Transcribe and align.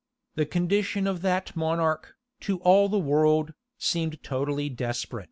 The 0.33 0.47
condition 0.47 1.05
of 1.05 1.21
that 1.21 1.55
monarch, 1.55 2.15
to 2.39 2.57
all 2.61 2.89
the 2.89 2.97
world, 2.97 3.53
seemed 3.77 4.23
totally 4.23 4.67
desperate. 4.67 5.19